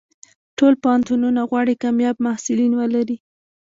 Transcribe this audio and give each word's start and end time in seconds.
ټول 0.57 0.73
پوهنتونونه 0.83 1.41
غواړي 1.49 1.73
کامیاب 1.83 2.15
محصلین 2.25 2.71
ولري. 2.75 3.17